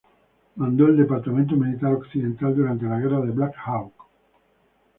Mandó 0.55 0.87
el 0.87 0.97
Departamento 0.97 1.55
Militar 1.55 1.93
occidental 1.93 2.55
durante 2.55 2.85
la 2.85 2.97
Guerra 2.99 3.19
de 3.21 3.29
Black 3.29 3.53
Hawk. 3.65 3.93